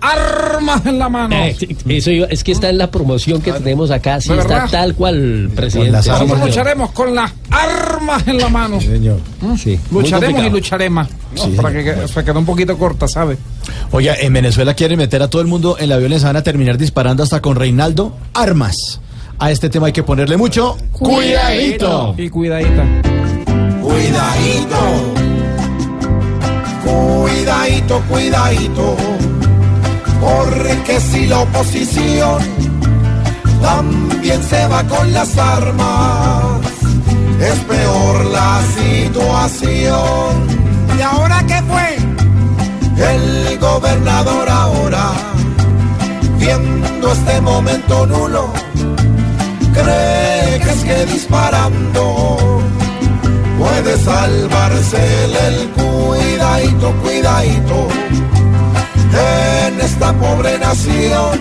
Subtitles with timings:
[0.00, 1.34] Armas en la mano.
[1.36, 1.56] Eh,
[1.88, 4.70] eso iba- es que está en la promoción que tenemos acá, sí ¿De está verdad?
[4.70, 5.90] tal cual, presidente.
[5.92, 8.80] las Sí, Nosotros lucharemos con las armas en la mano.
[8.80, 9.18] Señor.
[9.58, 11.08] Sí, muy Lucharemos y lucharemos.
[11.36, 13.36] No, para que, que se quedó un poquito corta, ¿sabe?
[13.92, 16.76] Oiga, en Venezuela quieren meter a todo el mundo en la violencia, van a terminar
[16.78, 19.00] disparando hasta con Reinaldo armas.
[19.38, 22.14] A este tema hay que ponerle mucho cuidadito.
[22.18, 22.84] Y cuidadita.
[23.80, 24.76] Cuidadito,
[26.84, 28.96] cuidadito, cuidadito,
[31.20, 32.38] si la oposición
[33.60, 36.60] también se va con las armas,
[37.40, 40.30] es peor la situación.
[40.96, 41.88] ¿Y ahora qué fue?
[43.12, 45.12] El gobernador ahora,
[46.38, 48.52] viendo este momento nulo,
[49.74, 52.62] cree que es que disparando
[53.58, 55.02] puede salvarse
[55.48, 57.88] el cuidadito, cuidadito.
[59.80, 61.40] Esta pobre nación,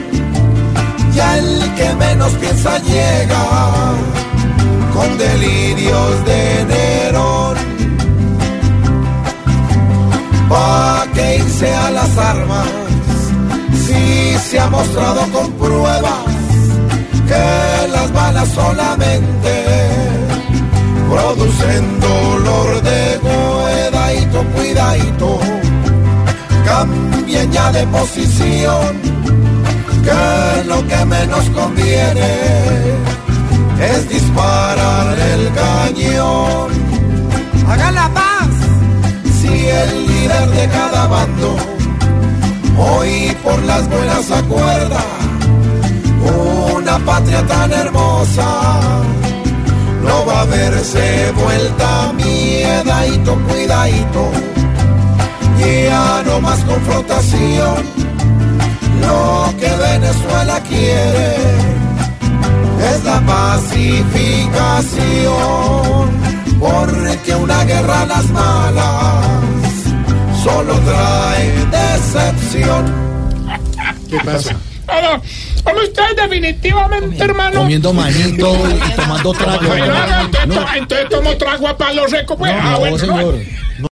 [1.13, 3.43] ya el que menos piensa llega
[4.93, 7.57] con delirios de Nerón.
[10.49, 12.67] ¿Pa' qué irse a las armas
[13.85, 16.23] si se ha mostrado con pruebas
[17.27, 19.53] que las balas solamente
[21.09, 25.28] producen dolor de cuidadito, cuidadito.
[27.73, 28.99] De posición,
[30.03, 32.31] que lo que menos conviene
[33.79, 36.71] es disparar el cañón.
[37.67, 38.49] Hagan la paz.
[39.39, 41.55] Si el líder de cada bando
[42.77, 45.03] hoy por las buenas acuerda
[46.23, 48.47] una patria tan hermosa
[50.03, 54.58] no va a verse vuelta miedadito, cuidadito.
[55.59, 57.75] Ya no más confrontación.
[59.01, 61.35] Lo que Venezuela quiere
[62.93, 66.09] es la pacificación.
[66.59, 69.25] Porque una guerra a las malas
[70.43, 72.93] solo trae decepción.
[74.09, 74.55] ¿Qué pasa?
[74.87, 75.21] Pero,
[75.63, 77.59] como usted definitivamente, hermano.
[77.59, 78.55] Comiendo manito
[78.85, 79.67] y tomando trago.
[79.67, 82.51] Bueno, entonces, entonces tomo trago a palo seco, pues.
[82.55, 83.35] Ah, No, bueno, señor.